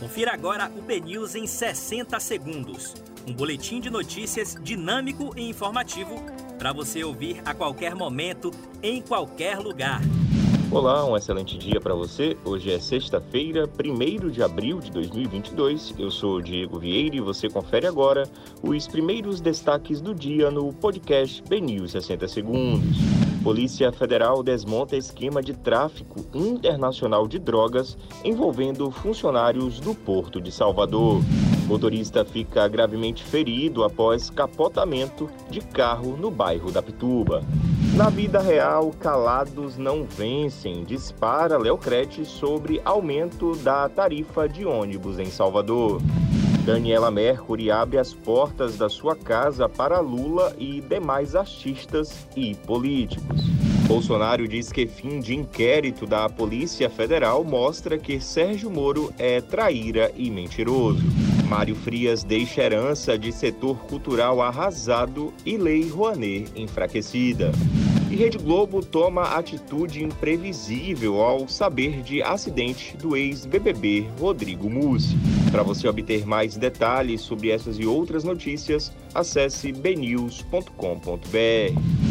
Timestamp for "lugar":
9.58-10.00